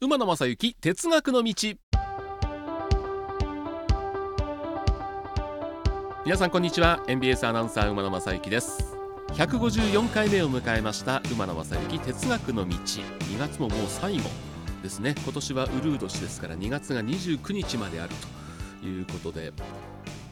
[0.00, 1.54] 馬野正幸哲学の道。
[6.24, 7.02] 皆さんこんにちは。
[7.08, 8.96] NBS アナウンサー馬野正幸です。
[9.30, 11.20] 154回目を迎えました。
[11.32, 12.76] 馬野正幸哲学の道。
[12.76, 14.30] 2月ももう最後
[14.84, 15.16] ですね。
[15.24, 18.10] 今年はウルー年ですから2月が29日まである
[18.80, 19.52] ということで。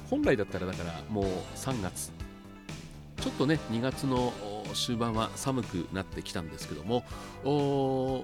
[0.09, 1.25] 本来だったらだからもう
[1.57, 2.13] 3月。
[3.21, 4.33] ちょっとね2月の
[4.75, 7.05] 終盤は寒くなってきたんですけども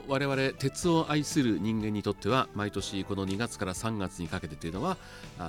[0.09, 4.97] 我々鉄を愛する人間にとっては毎年この2月から3月にかけてというのは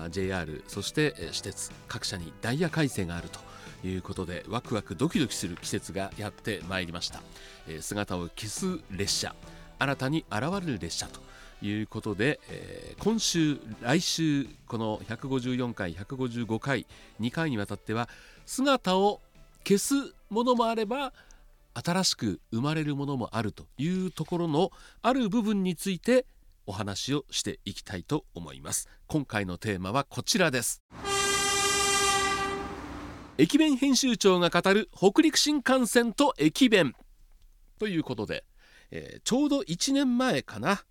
[0.09, 3.39] JR そして私鉄各社にダイヤ改正があると
[3.87, 7.21] いうことでワクワクドキドキする季節がやってまいりました、
[7.67, 9.35] え姿を消す列車
[9.79, 11.19] 新たに現れる列車と
[11.65, 16.85] いうことで、えー、今週来週この154回155回
[17.21, 18.09] 2回にわたっては
[18.45, 19.21] 姿を
[19.65, 21.13] 消すものもあれば
[21.73, 26.25] 新しく生まれるものもあるというところのある部分について
[26.65, 28.89] お話をしていきたいと思います。
[29.07, 30.81] 今回のテーマはこちらです。
[33.37, 36.93] 駅弁編集長が語る北陸新幹線と駅弁。
[37.79, 38.45] ということで、
[38.91, 40.83] えー、ちょうど1年前かな。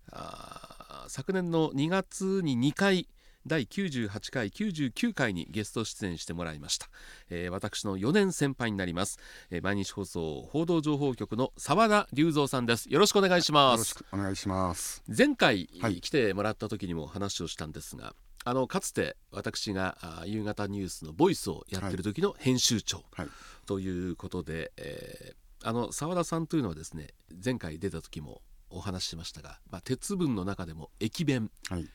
[1.07, 3.07] 昨年の2月に2回
[3.45, 6.87] 第98回99回にゲスト出演してもらいました、
[7.29, 9.19] えー、私の4年先輩になります、
[9.51, 12.89] えー、毎日放送報道情報局の澤田隆三さんです。
[12.89, 13.73] よろしくお願いします。
[13.73, 15.03] よろしくお願いします。
[15.07, 23.27] 前回、はい、来てもらった時にも話をしたんですがあのかつて私が夕方ニュースのボイスをやってる時の編集長、はい、
[23.65, 27.09] ということで、えー、あの澤田さんというのはですね
[27.43, 31.87] 前回出た時もお話ししましたが、まあ、鉄分の中でも駅弁、はい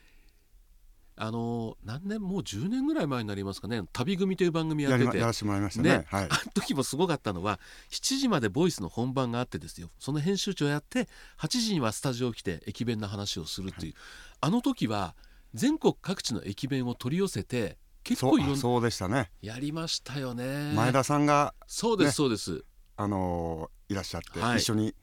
[1.21, 3.83] あの何年もう10年ぐらい前になりますかね。
[3.91, 5.17] 旅組という番組やってて。
[5.17, 6.05] やらせてもらいましたね、ね。
[6.07, 7.59] はい、あの時もすごかったのは
[7.91, 9.89] 7時までボイスの本番があってですよ。
[9.99, 11.09] その編集長やって
[11.39, 14.01] 8時にはスタジオ来て駅弁の話をするという、はい、
[14.41, 15.13] あの時は
[15.53, 19.29] 全国各地の駅弁を取り寄せて結構いろんなそうでしたね。
[19.41, 20.71] やりましたよね。
[20.73, 22.63] 前田さんが、ね、そうですそうです。
[22.95, 24.95] あのー、いらっしゃって、はい、一緒に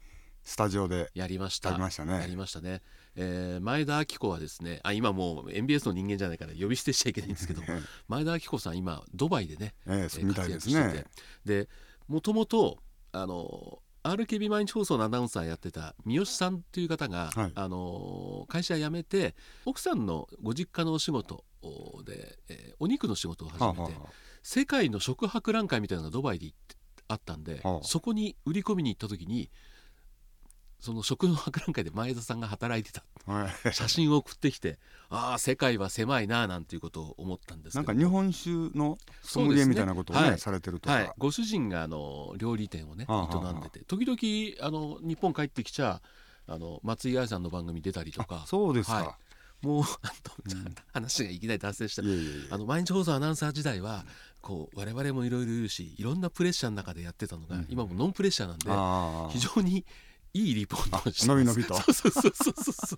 [0.43, 1.69] スタジオでやりました。
[1.69, 2.13] やりましたね。
[2.21, 2.81] やりましたね
[3.19, 7.61] えー、前田明子はですねあ今もう MBS の人間じゃないから呼び捨てしちゃいけないんですけど
[8.07, 11.05] 前田明子さん今ドバイでね、えー、活躍してて、
[11.45, 11.69] で
[12.07, 12.77] もともと
[13.11, 19.35] あの RKB 毎日放送のアナウンサーやってた三好さんという方が、はい、あの会社辞めて
[19.65, 21.43] 奥さんのご実家のお仕事
[22.05, 24.09] で、えー、お肉の仕事を始めて、はあはあ、
[24.43, 26.53] 世界の食博覧会みたいなのがドバイで
[27.09, 29.49] あったんで、はあ、そこに売り込みに行った時に
[30.79, 34.77] その食の博覧会で前田さんが働いてた、はい、写真を送ってきて
[35.09, 43.79] ああ世界は狭いななんていうことを思ったんですなんか日本酒のソムリエみたいなことをね、ねはい、されてるとか、はい、ご主人があの料理店をね営んでて。
[43.85, 46.01] 時々あの日本帰ってきちゃ
[46.47, 48.43] あの松井愛さんの番組出たりとか。
[48.47, 49.17] そうですか、
[49.61, 49.83] もう
[50.93, 52.55] 話がいきなり達成した。
[52.55, 54.05] あの毎日放送アナウンサー時代は
[54.41, 59.85] こう我々もいろいろ言うしいろんなプレッシャーの中でやってたのが、うん、今もノンプレッシャーなんで非常に
[60.37, 61.73] いいリポートをしてのびのびと。
[61.81, 62.97] そうそうそうそうそ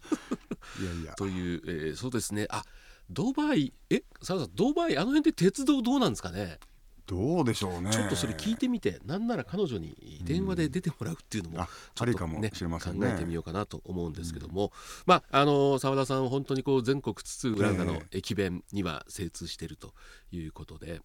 [0.80, 0.84] う。
[0.84, 1.14] いやいや。
[1.16, 2.48] という、えー、そうですね。
[2.50, 2.64] あ
[3.10, 6.60] ドバイえささドバイあの辺で鉄道どうなんですかね？
[7.08, 7.90] どうでしょうね。
[7.90, 14.72] ちょっとそれ聞いてみてなんなら彼女に電話で出てもらうっていうのもちょっと、ね、ね、考えてみようかなと思うんですけども、うん、
[15.08, 19.96] まああの澤田さん本当にこう全国津々浦々の駅弁には精通していると
[20.32, 21.02] いうことで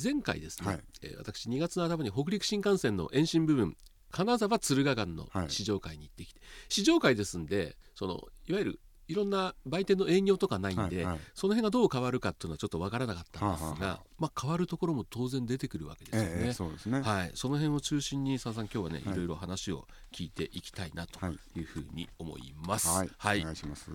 [0.00, 3.76] 前回ですね、はい、えー、私2月の頭に北陸新幹線の延伸部分
[4.10, 16.30] 金沢敦賀間の試乗会に行ってきて、はい、試乗会ですんでそのいわゆるいろんな売店の営業とかないんで、はいはい、その辺がどう変わるかっていうのはちょっと分からなかったんですが、はあはあ、まあ、変わるところも当然出てくるわけですよね。
[16.44, 17.00] ええ、そうですね。
[17.00, 21.24] はい、その辺を中心に佐さん今日はね、はい、いろいろ話を聞いていきたいなと
[21.56, 22.88] いうふうに思います。
[22.88, 23.90] はい、はい、お願いします。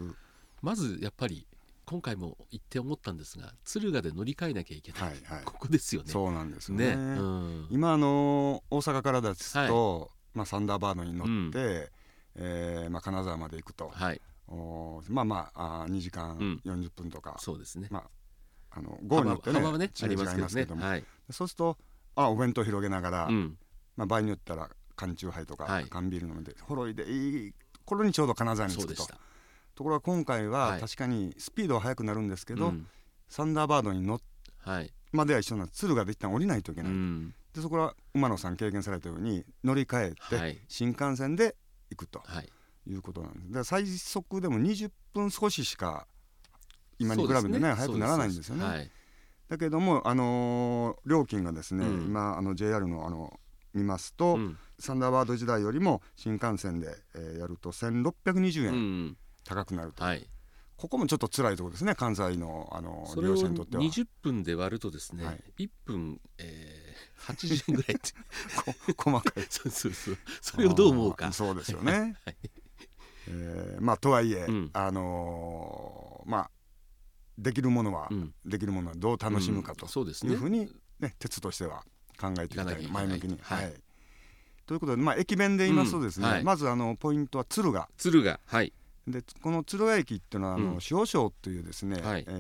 [0.64, 1.46] まずやっぱり
[1.86, 6.12] 今回も行って思ったんですが敦賀で乗り換えなきゃいけない、はいはい、ここですよね。
[6.12, 6.96] そうなんですね。
[6.96, 7.16] ね。
[7.18, 10.10] うん、今あの大阪からですと、はい。
[10.34, 11.92] まあ、サンダーバードに乗って、うん、
[12.36, 21.78] えー、まあ、金沢まで行くと、はい、おまあまああ2時間40分とか、うん、そうですね、まあ、あのゴールによってね幅はね違いますけども、はい、そうすると
[22.16, 23.58] あお弁当広げながら、うん、
[23.96, 27.54] まあ、場合によったら缶チューハイとか、はい、缶ビール飲んでほろいでいい
[27.86, 29.08] 頃にちょうど金沢に着くと
[29.76, 32.74] ところが今回は確かにスピードは速くなるんですけど、
[33.28, 34.22] サンダーバードに乗っ
[35.12, 36.94] までは一緒な鶴ができたら降りないといけない、
[37.54, 41.56] でそこは馬野さん経験されたように乗り換えて新幹線で
[41.90, 42.22] 行くと、
[42.88, 43.52] い、うことなんです。
[43.52, 46.08] で最速でも20分少ししか
[47.00, 48.64] 今に比べてねね早くならないんですよね。
[48.64, 48.92] はい、
[49.50, 53.40] だけども、あのー、料金がですね、うん、今あの JR のあの
[53.74, 60.28] 見ますと、うん、サンダーバード時代よりも新幹線で、えー、やると1620円、うん、高くなると、はい、
[60.78, 63.84] ここもちょっと辛いところですね関西のあの利用者にとっては。
[63.84, 68.14] 20分で割るとですね、はい、1分、えー、80円ぐらいって。
[68.98, 69.46] 細かい。
[69.50, 70.18] そうそうそう。
[70.42, 71.32] それをどう思うか。
[71.32, 72.38] そうですよね、はい、
[73.28, 76.52] えー、まあとはいえ、うん、あのー、まあ
[77.38, 80.70] できるものは、うん、できるものはどう楽しむかというふうに、
[81.00, 81.84] ね、鉄としては
[82.20, 83.40] 考えていきたい前向きに。
[83.42, 83.74] はい、
[84.66, 86.34] ということで、まあ、駅弁で言いますとですね、うん。
[86.34, 88.74] はい、まずあのポイントは敦賀敦賀はい
[89.08, 92.32] でこの敦賀駅っていうのはあの、うん、塩庄というですね、はい、え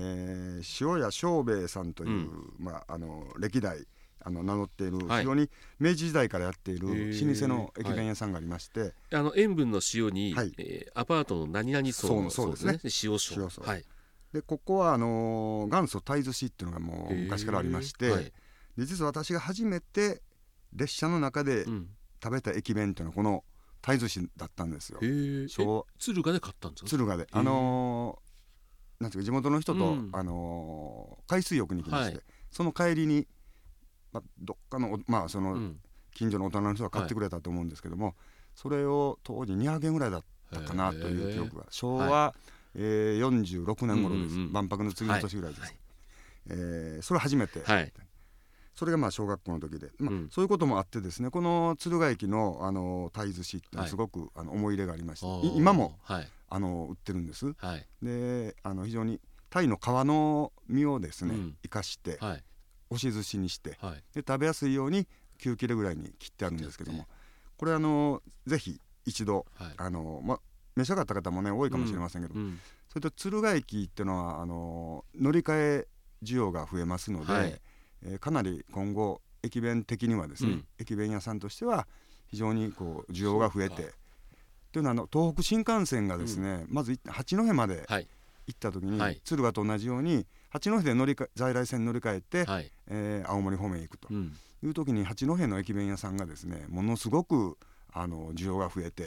[0.61, 3.85] ー、塩屋庄兵衛さんという、うん、まあ、あの歴代
[4.25, 5.49] あの名乗っている、非常に
[5.79, 12.79] 明治時代からやっている老舗の駅弁屋さんがありまして、はい、あの塩分の塩に、はい、えー、アパートの何々層のそうですね。
[12.83, 13.61] 塩庄。
[13.61, 13.83] はい、
[14.31, 18.23] でここはあの元祖鯛寿司っていうのがもう昔からありまして、はい、
[18.77, 20.21] で実は私が初めて
[20.73, 21.65] 列車の中で
[22.23, 23.43] 食べた駅弁っていうのはこの
[23.83, 24.99] 鯛寿司だったんですよ。
[25.99, 26.89] 敦賀で買ったんですか？
[26.89, 27.27] 敦賀で。
[27.31, 33.27] あのー、なんていうか地元の人と、うん、あのー、海水浴に行きまして、はい、その帰りに、
[34.13, 35.73] まあ、どっかのまあその、
[36.15, 38.15] 近所の大人の人が買ってくれたと思うんですけども、はい、
[38.55, 41.65] それを当時200円ぐらいだったかなという記憶が。
[41.69, 42.39] 昭和、はい、
[42.75, 45.75] えー、46年頃です、うんうん、万博の次の年ぐらいです、はい、
[46.51, 47.91] えー、それ初めて、はい、
[48.75, 55.25] それがまあ小学校の時で、まあ、そういうこともあってですねこの敦賀駅のあの鯛寿司ってすごく、あの思い入れがありまして
[55.55, 55.97] 今も、
[56.49, 57.53] あの売ってるんです。
[58.01, 62.17] であの非常に鯛の皮の身をですね、生かして、
[62.89, 63.77] 押し寿司にして、
[64.13, 65.07] で食べやすいように
[65.39, 67.07] 9切れぐらいに切ってあるんですけども
[67.57, 69.45] これあのぜひ一度、
[69.77, 70.39] あのま
[70.75, 72.33] 召し上がった方もね多いかもしれませんけど、
[72.89, 75.87] それと敦賀駅っていうのはあの乗り換え
[76.23, 77.61] 需要が増えますので、
[78.05, 81.87] えー、かなり今後駅弁的にはですね、うん、駅弁屋さんとしては
[82.27, 83.93] 非常にこう需要が増えて
[84.71, 87.85] というのはあの東北新幹線がですね、うん、まず八戸まで
[88.47, 94.27] 行った時に、はい、敦賀と同じように八戸で乗り在来線に乗り換えて、はい、えー、青森方面へ行くとい
[94.63, 97.57] う時に八戸の駅弁屋さんがですねものすごく
[97.91, 99.03] あの需要が増えて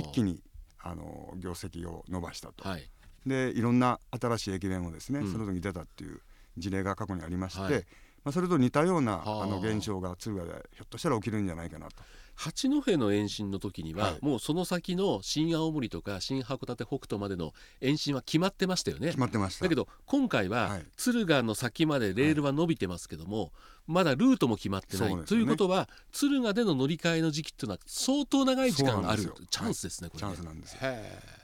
[0.00, 0.42] 一気に
[0.82, 2.68] あの業績を伸ばしたと。
[2.68, 2.88] はい。
[3.26, 6.20] でいろんな新しい駅弁をですね、うん、その時に出たっていう
[6.56, 7.84] 事例が過去にありまして、はい、
[8.26, 9.46] まあ、それと似たようなあ。
[9.46, 12.02] の現象が敦賀でひょっとしたら起きるんじゃないかなと。
[12.34, 19.06] 八戸の延伸の時には、はい、もうその先の新青森とか新函館北斗までの延伸は決まってましたよね。
[19.06, 19.64] 決まってました。
[19.64, 23.50] だけど今回は、はい、敦賀の先までレールは伸びてますけども、はい、
[23.86, 29.32] まだルートも決まってない、ね、ということは敦賀での乗り換えの時期っていうのは相当長い時間がある。
[29.50, 30.34] チャンスですね、これね。
[30.34, 30.80] チャンスなんですよ。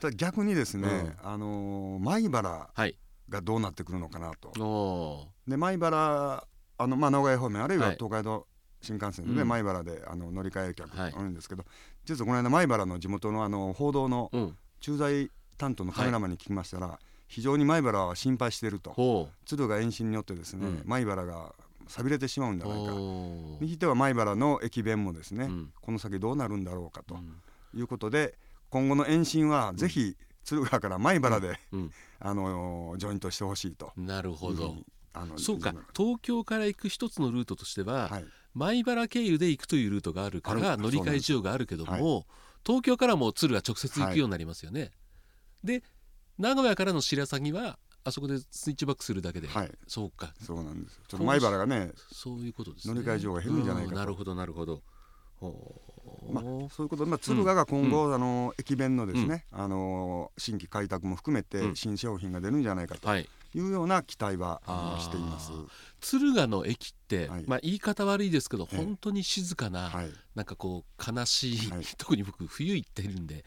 [0.01, 2.69] ただ逆にですね、うん、あのー、米原
[3.29, 6.45] がどうなってくるのかなと、で米原
[6.83, 8.47] あのまあ名古屋方面あるいは東海道
[8.81, 11.63] 新幹線で、ね、米原であの乗り換え客があるんですけど、
[12.05, 14.29] 実はこの間米原の地元のあの報道の
[14.81, 19.29] 駐在担当のカメラマンに聞きましたら、非常に米原は心配していると。
[19.45, 21.55] 鶴が延伸によってですね、米原が
[21.87, 22.93] 錆びれてしまうんじゃないか
[23.61, 25.49] 右手は米原の駅弁もですね、
[25.81, 27.17] この先どうなるんだろうかと
[27.73, 28.35] いうことで
[28.69, 31.59] 今後の延伸はぜひ敦賀から米原で、
[32.19, 34.75] あのジョイントしてほしいとなるほど
[35.37, 35.73] そうか。
[35.95, 42.25] 東京から行く一つのルートとしては、はい、米原経由で行くというルートがあるから乗り換え需要があるけども、はい、
[42.65, 44.81] 東京からも鶴が直接行くようになりますよね。
[44.81, 44.91] はい、
[45.63, 45.83] で
[46.37, 50.33] 名古屋からの白鷺はあそこでスイッチバックするだけで、はい、そうか。
[50.41, 54.81] そうなんですちょっと米原がねそういうことです、ね、乗り換え需要が減るんじゃないかと、なるほどなるほど。
[56.31, 64.61] まあ、そういうことで、まあ、敦賀が今後、うん、あの駅弁のですね、うん、あの新規開拓も含めて新商品が出るんじゃないかと、はいいうような期待は
[64.99, 65.51] しています。
[66.01, 73.45] 敦賀の駅って、はい、まあ、言い方悪いですけど、本当に静かな、はい、なんかこう悲しい、はい、 特に僕冬行ってるんで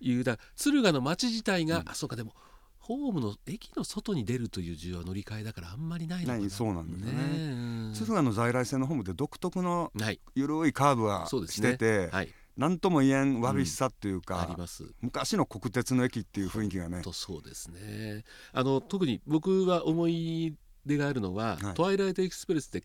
[0.00, 2.34] いうだ敦賀の街自体が、うん、あそうかでも
[2.78, 6.50] ホームの駅の外に出るという需要は乗り換えだからあんまりないのかな。
[6.50, 7.12] そうなんですね。
[7.12, 9.90] ね敦賀の在来線のホームって独特の
[10.34, 14.84] 緩いカーブはしてて、ねはい、何とも言えんわびしさっていうか、うん、あります。
[15.00, 17.02] 昔の国鉄の駅っていう雰囲気がね。
[17.02, 18.24] とそうですね。
[18.52, 20.56] あの特に僕は思い
[20.86, 22.84] 出があるのは、はい、トワイライトエクスプレスで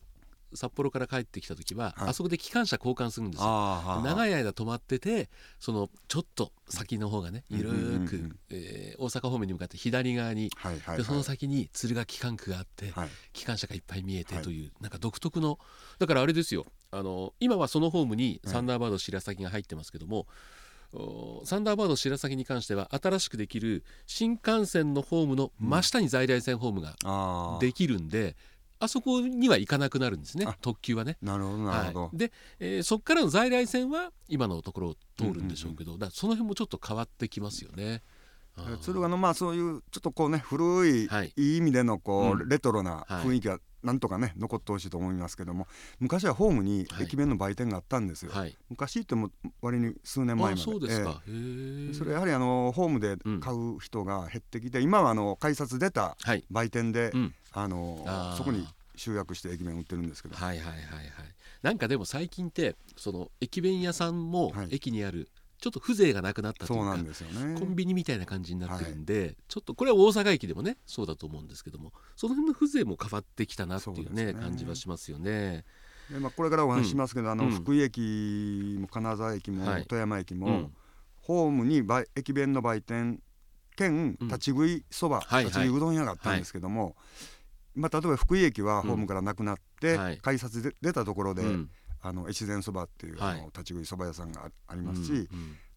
[0.53, 4.01] 札幌から帰ってきた時は、はい、あそこで機関車交換するんですよ。
[4.03, 5.29] 長い間止まってて
[5.60, 7.72] そのちょっと先の方がねゆる
[8.08, 15.60] く、えー、大阪方面に向かって左側に、はいはいはい、でその先に敦賀機関区があって、はい、機関車がいっぱい見えてという、はい、なんか独特の
[16.00, 16.65] だからあれですよ。
[16.91, 20.25] あの今はそのホームにサンダーバード白崎が入ってますけども、
[21.46, 28.36] サンダーバード白崎に関しては新しくできる新幹線のホームの真下に在来線ホームができるんで、
[28.79, 30.48] あそこには行かなくなるんですね。
[30.62, 31.17] 特急はね。
[31.21, 32.03] なるほどなるほど。
[32.03, 38.01] はい、で、えー、そこからの在来線は今のところを通るんでしょうけど、うんうんうん、だその辺もちょっと変わってきますよね。
[38.57, 45.67] 敦賀のまあそういうちょっとこうね古い、はい、いい意味でのこう、うん、レトロな雰囲気がなんとかね残ってほしいと思いますけども
[46.00, 49.29] 昔はホームに駅弁の売店があったんですよ、はい、昔っても
[49.62, 50.62] 割に数年前まで。
[50.62, 56.17] そうですか、えー、それやはりあのホームで買う人が減ってきて、うん、今はあの改札出た
[56.51, 60.36] 売店で、はいうん、あのそこに集約して駅弁売ってるんですけど。
[60.36, 60.84] はいはいはいはい。
[61.62, 65.29] なんかでも最近ってその駅弁屋さんも駅にある、
[65.60, 75.65] ちょっと風情がなくなったというか、ね、コンビニみたいな感じになってるんで、はい、ちょっとこれは大阪駅でもねそうだと思うんですけどもその辺の風情も変わってきたなっていうね、ね、感じはしますよね。
[76.10, 80.72] でまあ、これからお話ししますけど、うん、あの福井駅も金沢駅も富山駅も、
[81.22, 81.84] ホームに
[82.15, 83.22] 駅弁の売店
[83.75, 86.94] 兼立ち食いそば、うん、立ち食いうどん屋があったんですけども、はい
[87.76, 91.70] まあ、例えば福井駅はホームからなくなって、うん、改札で出たところで、うん、
[92.02, 95.28] あの越前そばっていう、あの立ち食いそば屋さんがありますし、うんうん、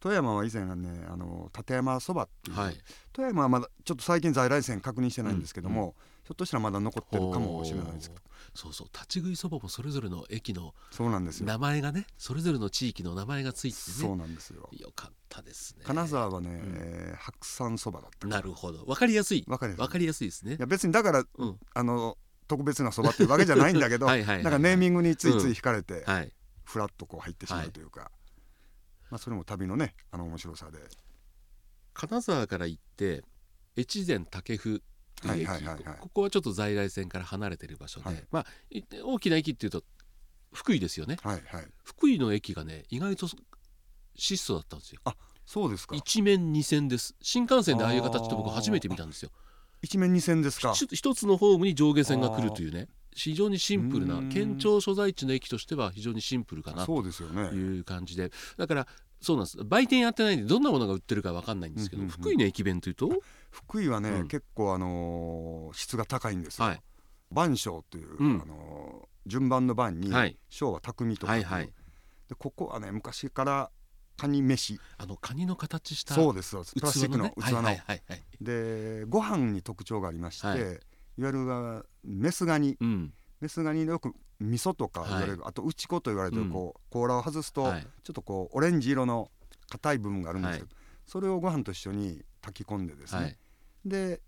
[0.00, 2.76] 富山は以前はねあの立山そばっていう、はい、
[3.12, 8.22] 富山はまだちょっと最近在来線確認してないんですけども、うんうん、ひょっとしたらまだ残ってるかもしれないですけど
[8.54, 11.46] そうそう立ち食いそばもそれぞれの駅のそうなんですよ。
[11.46, 13.96] 名前がねそれぞれの地域の名前がついてね。
[14.00, 14.68] そうなんですよ。
[14.72, 15.84] よかったですね。
[15.86, 18.26] 金沢はね、うん、白山そばだった。
[18.26, 18.84] なるほど。
[18.84, 19.44] わかりやすい。
[19.48, 20.28] わかりやすい。
[20.28, 20.54] ですね。
[20.54, 26.12] いや別にだから、うん、あの特別なそばっていうわけじゃないんだけど なんかネーミングについつい惹かれて、うん。
[26.12, 26.32] はい、
[26.64, 28.10] フラッとこう入ってしまうというか、はい、
[29.12, 30.78] まあ、それも旅のねあの面白さで。
[31.94, 33.22] 金沢から行って
[33.76, 34.82] 越前武生
[35.28, 38.46] いう駅、はいはいはいはい、ここはちょっと在来線から離れてる場所で、はい、まあ、
[39.04, 39.84] 大きな駅っていうと
[40.52, 43.26] 福井ですよね、はいはい、福井の駅がね意外と
[44.14, 45.00] 質素だったんですよ。
[45.04, 45.14] あ
[45.44, 45.96] そうですか。
[45.96, 47.14] 一面二線です。
[47.20, 49.30] 新幹線でああいう形って僕初めて見たんですよ。
[49.82, 50.72] 一面二線ですか。
[50.74, 58.30] 一つのホームに上下線が来るというね非常にシンプルな県庁所在地の駅としては非常にシンプルかなという感じで。
[58.56, 58.86] だから
[59.20, 59.58] そうなんです。
[59.64, 63.10] 売店やってないんでどんなものが売ってるか分かんないんですけど、うんうんうん、福井の駅弁というと
[63.52, 66.66] 福井はね、うん、結構あのー、質が高いんですよ。
[66.66, 66.80] はい、
[67.30, 71.66] 番章という、うん、あのー、順番の番に、はい、章は匠とか、はいはい、
[72.28, 73.70] でここはね昔から
[74.16, 74.80] カニ飯。
[74.96, 78.02] あのカニの形したそうですプラスチックの器の、はいはいはい。
[78.08, 80.78] はい、でご飯に特徴がありまして、はい、いわ
[81.18, 89.30] ゆるメスガニ、うん、メスガニでよく味噌とか言われる、はい、あと内子と言われてるこう、甲羅を外すと、はい、ちょっとこうオレンジ色の
[89.70, 90.70] 硬い部分があるんですけど、
[91.06, 93.38] それをご飯と一緒に炊き込んでですね、
[93.84, 94.20] で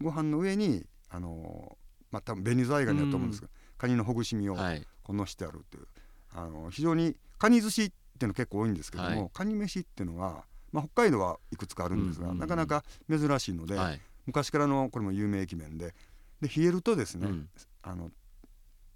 [0.00, 1.76] ご飯の上にあの
[2.10, 4.56] まあ多分紅ザイガニだと思うんですけど、カニのほぐし身を
[5.02, 5.86] こうのしてあるっていう
[6.34, 15.94] あの非常にカニ寿司っていうの結構多いんですけども、はい、カニ飯っていうのは、まあ、北海道はいくつかあるんですが、なかなか珍しいので、はい、昔からのこれも有名駅弁で
[16.40, 17.48] で冷えるとですね、うん、
[17.82, 18.10] あの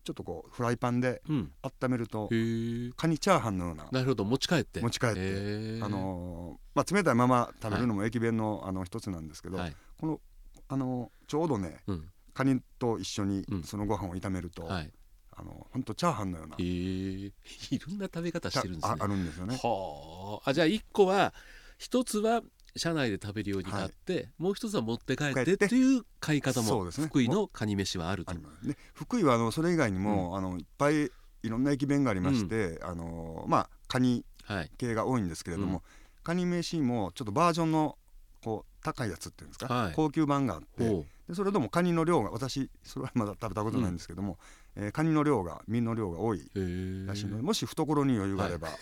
[0.03, 1.23] ちょっとこうフライパンで
[1.63, 4.25] 温めると、うん、カニチャーハンのようななるほど。
[4.25, 4.81] 持ち帰って。
[4.81, 5.81] 持ち帰って。
[5.83, 10.21] あのまあ、冷たいまま食べるのも駅弁の,、あの一つなんですけど、はい、この
[10.69, 14.93] あのちょうどね、うん、カニと一緒にそのご飯を炒めると、はい、
[15.33, 16.63] あの本当チャーハンのような、え。
[16.63, 17.33] ー、
[17.75, 18.97] いろんな食べ方してるんですね。
[18.99, 19.59] あるんですよね。
[19.63, 20.53] はあ。
[20.53, 21.35] じゃあ1個は
[21.79, 22.43] 一つは
[22.77, 25.67] 車内で食べるように買って、はい、もう一つは持って帰ってって。
[25.67, 28.41] いう買い方も、ね、福井のカニ飯はあると、ね、
[28.95, 31.11] 福井はあのそれ以外にも、うん、あのいっぱい
[31.43, 34.25] いろんな駅弁がありまして、うん、あのまあカニ
[34.79, 35.77] 系が多いんですけれども、はい。
[35.77, 35.83] うん、
[36.23, 37.97] カニ飯もちょっとバージョンの
[38.43, 44.39] こう高いやつっていうんですか、はい、高級版があってでそれでもカニの量が私それはまだ食べたことないんですけども、
[44.77, 46.39] えー、カニの量が身の量が多い
[47.07, 48.77] らしいのでもし懐に余裕があれば、はい、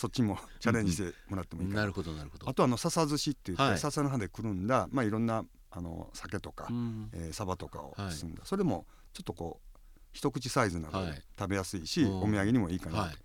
[0.00, 2.48] そっちもチャレンジしてもらってもいいかな,、なるほどなるほど。
[2.48, 9.78] あとあの笹寿司っていって、はい、笹の葉でくるんだ、まあ、いろんなあの酒とか、うん、えー、サバとかを包んだ、はい、それもちょっとこう
[10.12, 13.18] 一口サイズなので食べやすいし、お土産にもいいかなと。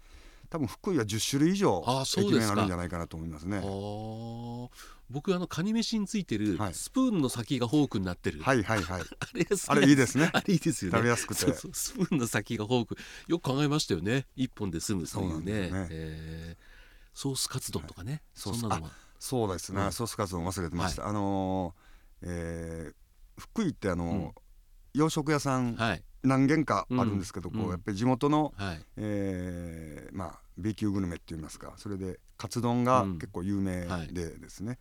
[0.49, 1.83] 多分福井は10種類以上
[2.17, 3.61] 駅弁あるんじゃないかなと思いますね。
[5.09, 9.01] 僕あのカニ飯についてるスプーンの先がフォークになってる、はいはいはい。
[9.19, 10.31] あれあれいいですね。
[10.33, 10.97] あれいいですよね。
[10.97, 11.53] 食べやすくて。
[11.53, 12.97] スプーンの先がフォーク。
[13.27, 14.25] よく考えましたよね。
[14.35, 15.69] 一本で済むそういうね。
[15.69, 16.75] ね、えー、
[17.15, 24.31] ソースカツ丼とかね、はい、そんなのそうですね、うん、ソースカツ丼忘れてました、はい、あのー、えー、福井ってあのーうん、
[24.93, 34.75] 洋食屋さん、はい何軒かあるんですけど、こうやっぱり地元の、はい、えー、まあ B 級グルメっていいますかそれでカツ丼が結構有名でですね、は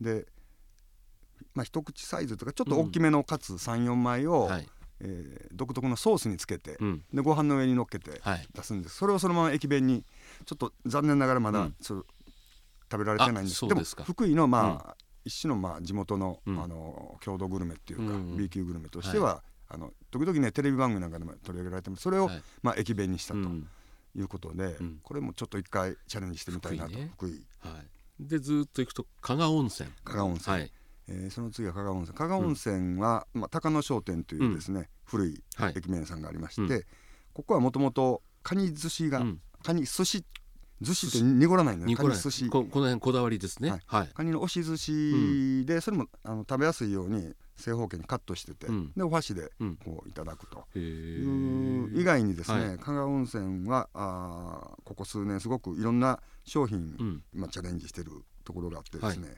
[0.00, 0.26] い、で、
[1.54, 4.68] まあ、一口サイズとかちょっと大きめのカツ34枚を、はい、
[5.00, 8.20] えー、独特のソースにつけて、うん、でご飯の上にのっけて
[8.54, 10.04] 出すんです、それをそのまま駅弁に
[10.46, 12.04] ちょっと残念ながらまだ、うん、そ
[12.90, 13.60] 食べられてないんです。
[13.60, 14.78] けどでも福井のまあ、うん、
[15.24, 19.42] 一種のまあ地元の,、あの郷土グルメっていうか、うん、B 級グルメとしては、
[19.72, 22.02] あの時々ねテレビ番組なんかでも取り上げられてます。
[22.02, 26.90] それを、はい、まあ、駅弁にしたということで、うん、これもちょっと一回チャレンジしてみたいなと。
[27.16, 27.78] 福井,、ね、は
[28.20, 29.88] い、でずっと行くと加賀温泉。
[30.04, 30.72] 加賀温泉、はい。
[31.08, 32.18] えー、その次は加賀温泉。
[32.18, 35.42] 加賀温泉は、うん、まあ、高野商店というですね、古い
[35.76, 36.86] 駅弁屋さんがありまして、
[37.32, 39.24] ここはもともとカニ寿司が、
[39.62, 40.24] カニ寿司
[40.80, 42.48] 寿司って濁らないんだよカニ寿司。
[42.48, 49.52] ここの辺こだわりですね、はい、カニの押し寿司で、それもあの食べやすいように正方形にカットしてて、でお箸で
[49.84, 50.66] こういただくと。
[50.78, 58.10] いう以外にですね、加賀温泉はあここ数年すごくいろんな商品、今チャレンジしてる
[58.44, 59.28] ところがあってですね、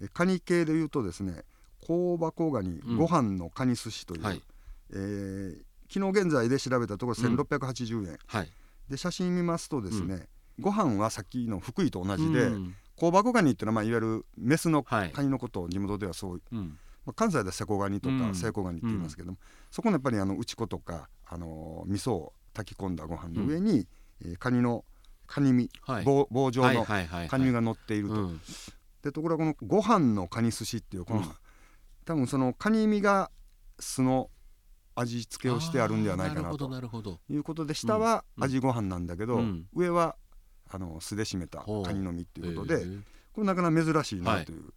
[0.00, 1.42] えカニ系でいうとですね
[1.86, 4.42] 香箱ガニ、ご飯のカニ寿司という、はい、
[4.92, 5.56] えー、
[5.92, 8.50] 昨日現在で調べたところ1680円、はい、
[8.88, 12.50] で写真見ますとですね、ご飯はさっきの福井と同じで、
[12.98, 19.38] 香箱ガニっていうのは、まあ、いわゆるメスのカニのことを地元ではそう、まあ、関西ではセコガニとかセイコガニって言いますけども、
[19.70, 23.86] そこのやっぱりあの内子とか、あのー、味噌を炊き込んだご飯の上に、
[24.24, 24.84] えー、カニの
[25.26, 28.30] カニ身、はい、棒棒状のカニ身が乗っていると。
[29.02, 31.30] でところがこのご飯のカニ寿司っていうこの、うん、
[32.04, 33.30] 多分そのカニ身が
[33.78, 34.30] 酢の
[34.96, 37.20] 味付けをしてあるんではないかなと。
[37.30, 40.16] いうことで下は味ご飯なんだけど、うん、上は
[40.70, 42.84] あの酢で締めたカニの身っていうことで、
[43.32, 44.72] これなかなか珍しいなという、はい、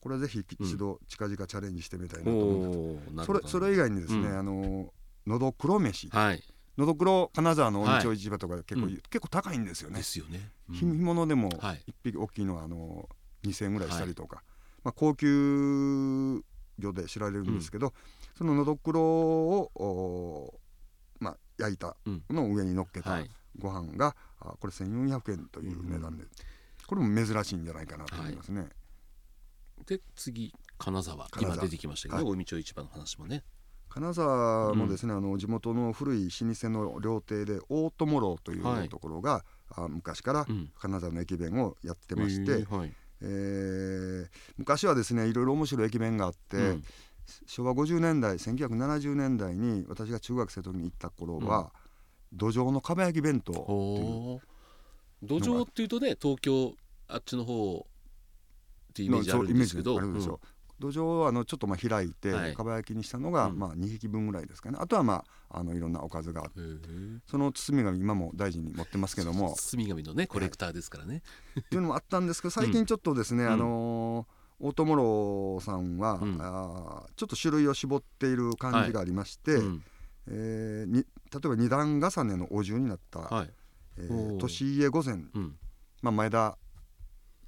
[0.00, 4.92] これはぜひ一度近々チャレンジしてみたいなと思います、それそれ以外にですね、あの
[5.26, 6.42] のど黒飯、はい。
[6.78, 9.96] のどくろ金沢の大町市場とか結構、はい、結構高いんですよね。
[9.96, 10.50] ですよね。
[10.68, 11.48] うん、干物でも
[11.86, 13.08] 一匹大きいのはあの
[13.44, 14.44] 2,000円ぐらいしたりとか、はい、
[14.84, 16.42] まあ、高級
[16.78, 17.92] 魚で知られるんですけど、うん、
[18.36, 20.60] そののどくろを、
[21.18, 21.96] まあ、焼いた
[22.28, 23.18] の上に乗っけた
[23.58, 26.24] ご飯が、うん、これ1,400円という値段で、
[26.86, 28.60] これも珍しいんじゃないかなと思いますね。
[28.60, 28.70] はい、
[29.86, 31.28] で次金沢。
[31.40, 33.44] 今出てきましたけど、はい、大町市場の話もね。
[33.88, 39.42] 金沢もですね、うん、あの地元の古い老舗の料亭で大友楼というところが、はい、
[39.84, 40.46] あ昔から
[40.78, 42.92] 金沢の駅弁をやってまして、うんはい、
[43.22, 46.84] えー、昔はですねいろいろ面白い駅弁があって、うん、
[47.46, 51.66] 昭和50年代1970年代に私が中学生の時に行った頃は、うん、
[52.36, 54.40] 土壌のかば焼き弁当っていう。
[55.22, 56.74] 土壌っていうとね東京
[57.08, 57.86] あっちの方
[58.90, 59.98] っていうイメージあるんですけど、
[60.78, 64.78] 土壌をあのちょっとまあ開いてかば焼きにしたのがまあ2匹分ぐらいですかね。
[64.80, 66.60] あとはまああのいろんなおかずがあって
[67.26, 69.54] その包み紙今も大事に持ってますけども。
[69.58, 71.22] 包み紙のねコレクターですからね。
[71.58, 74.26] っていうのもあったんですけど最近ちょっとですね、あの
[74.58, 79.60] 大友楼さんは、うん、あちょっと種類を絞っている感じがありまして、はい。
[79.62, 79.84] うん、
[80.28, 83.50] えー、に例えば二段重ねのお重になった、はい。
[83.98, 85.56] えー、年家御前、うん、
[86.02, 86.58] まあ、前田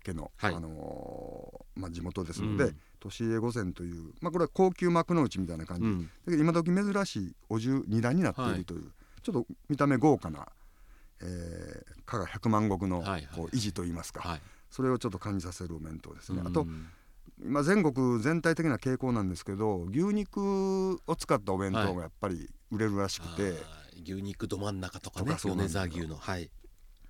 [0.05, 8.87] 家の、はい、あのー、まあ、地元ですので、うん、年家御前という、まあ、これは高級幕の内みたいな感じ、うん、だけど今時珍しいお重二段になっているという、は
[9.19, 10.47] い、ちょっと見た目豪華な、
[11.21, 13.03] えー、加賀百万石の
[13.35, 16.43] こう維持といいますか、はい、それをちょっと感じさせるお弁当ですね。
[16.45, 16.67] あと
[17.44, 26.51] 今全国全体的な傾向なんですけど牛肉を使ったお弁当がやっぱり売れるらしくて、はい、牛肉ど真ん中とかね米沢牛のはい。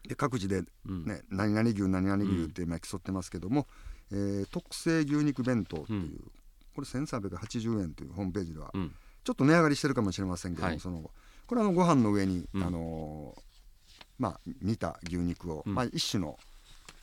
[0.07, 3.67] で各自でね、うん、何々牛何々牛って今競ってますけども、
[4.11, 6.33] うん、えー、特製牛肉弁当っていう、うん、
[6.75, 11.11] これ1380円というホームページでは、うん、ちょっと値上がりしてるかもしれませんけども、はい、その
[11.47, 13.41] これはのご飯の上に、あのー、
[14.19, 16.39] まあ、煮た牛肉を、まあ、一種の、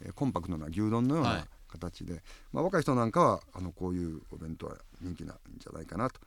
[0.03, 2.21] えー、コンパクトな牛丼のような形で、はい、
[2.54, 6.19] まあ、若い人なんかはあのこういうお弁当は人気なんじゃないかなと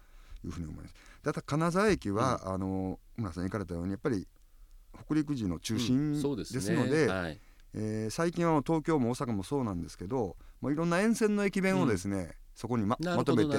[0.44, 0.94] いうふうに思います。
[1.22, 4.26] だ金沢駅は、あの村さん行かれたようにやっぱり
[5.04, 7.38] 北陸時の中心ですので,、
[7.74, 13.50] え最近は東京も大阪もそうなんですけどもういろんな沿線の駅弁をですね、そこにままとめて、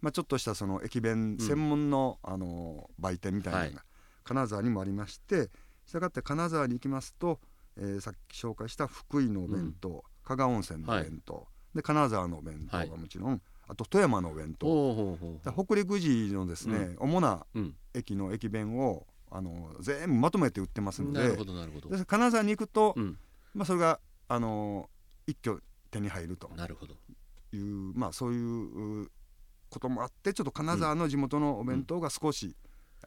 [0.00, 3.84] まあ、ちょっとしたその駅弁専門の,、あの売店みたいなのが
[4.24, 5.50] 金沢にもありまして
[5.86, 7.38] したがって金沢に行きますと、
[7.76, 15.16] えー、さっき紹介した福井のお弁当、加賀温泉のお弁当、で金沢のお弁当がもちろん、あと富山のお弁当
[15.56, 17.46] 北陸時のですね、主な
[17.94, 22.04] 駅の駅弁をあの全部まとめて売ってますのでなるほどなるほど。
[22.04, 23.18] 金沢に行くと、うん、
[23.52, 24.88] まあ、それがあの
[25.26, 26.48] 一挙手に入ると。
[26.56, 26.94] なるほど。
[27.52, 29.10] いう、まあ、そういう
[29.70, 32.54] こともあってちょっと金沢の地元のお弁当が少し、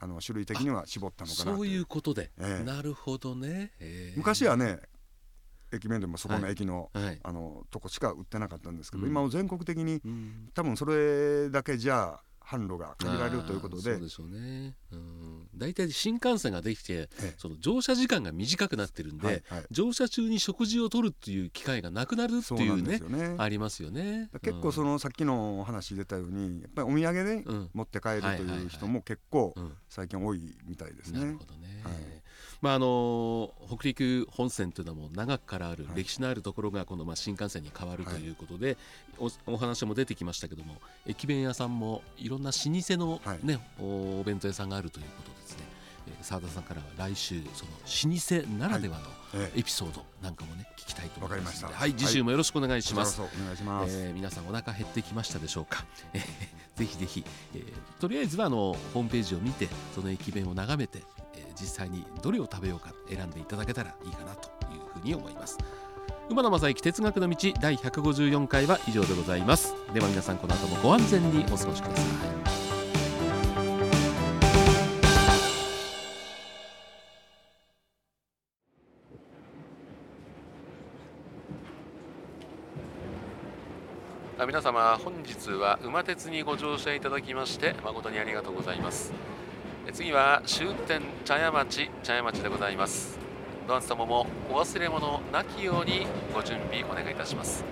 [0.00, 4.80] ん、あの種類的には絞ったのかなそういうことで、えー、なるほどね、えー、昔はね
[5.72, 13.98] 駅弁でもそこの駅のはい、あのとこしか売ってなかったんですけど、うん、今も全国的に、うん、多分それだけじゃ販路が限られるということで
[15.54, 24.30] 大体新幹線ができて、その乗車時間が短くなってるんで、はいはい、乗車中に食事をとるっていう機会がなくなるっていうね、ね、ありますよね。
[24.42, 29.54] 結構そのさっきの話出たようにやっぱりお土産で持って帰るという人も結構
[29.90, 31.20] 最近多いみたいですね。
[31.20, 31.94] なるほどね、はい
[32.60, 38.28] まあ、あの北陸本線というのはもう長くからある歴史のあるところがこのまあ新幹線に変わるとい。
[38.30, 38.76] うことで、
[39.18, 45.64] はい、おお話も出てきましたけども駅弁屋さんもいろんな老舗のね、はい、お弁当屋さんがあるということですね。
[46.22, 47.72] 澤田さんからは来週その
[48.12, 49.04] 老舗ならではの
[49.54, 53.20] エピソードなんかもね聞きたいと思いますので、はい、次週もよろしくお願いします。
[53.20, 53.96] お願いします。
[53.96, 55.84] えー、皆さんお腹減ってきましたでしょうか？
[56.12, 56.22] えー、
[56.78, 61.02] ぜひぜひ、えー、とりあえずはあのホームページを見てその駅弁を眺めて、
[61.38, 65.58] えー、実際にどれを食べようか選んでいただけたらいいかなというふうに思います。
[66.28, 69.74] 馬野正幸哲学の道第154回は以上でございます。
[69.94, 72.02] では皆さんこの後もご安全にお過ごしくださ
[72.44, 72.48] い。
[84.48, 89.12] 皆様本日は馬鉄にご乗車いただきまして誠にありがとうございます
[89.92, 93.18] 次は終点茶屋町茶屋町でございます。
[93.66, 97.64] ドアン様もお忘れ物なきようにご準備お願いいたします。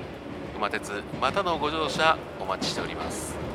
[0.57, 3.45] 馬鉄またのご乗車お待ちしております。